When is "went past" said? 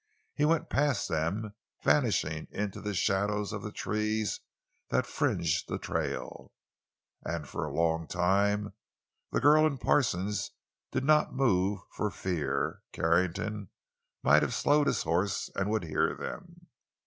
0.45-1.09